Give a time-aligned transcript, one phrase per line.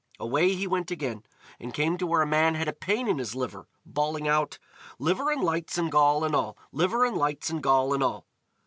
[0.19, 1.21] Away he went again,
[1.59, 4.57] and came to where a man had a pain in his liver, bawling out:
[4.97, 6.57] "Liver and lights and gall and all!
[6.71, 8.25] Liver and lights and gall and all!"